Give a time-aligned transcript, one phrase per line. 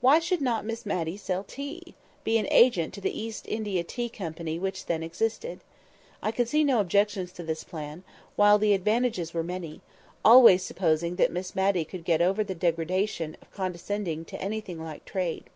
[0.00, 4.56] Why should not Miss Matty sell tea—be an agent to the East India Tea Company
[4.56, 5.58] which then existed?
[6.22, 8.04] I could see no objections to this plan,
[8.36, 13.50] while the advantages were many—always supposing that Miss Matty could get over the degradation of
[13.50, 15.50] condescending to anything like trade.